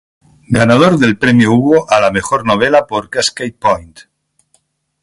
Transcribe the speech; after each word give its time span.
Ganador 0.49 0.97
del 0.97 1.15
premio 1.19 1.51
Hugo 1.51 1.85
a 1.87 1.99
la 2.01 2.09
mejor 2.09 2.43
novela 2.43 2.87
por 2.87 3.11
"Cascade 3.11 3.53
Point". 3.53 3.99